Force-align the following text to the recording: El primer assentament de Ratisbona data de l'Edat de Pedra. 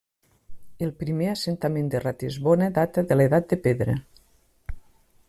El 0.85 0.93
primer 1.01 1.27
assentament 1.33 1.91
de 1.95 2.01
Ratisbona 2.05 2.71
data 2.79 3.07
de 3.13 3.19
l'Edat 3.21 3.53
de 3.55 3.63
Pedra. 3.69 3.97